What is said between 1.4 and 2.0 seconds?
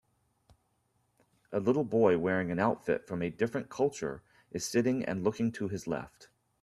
A little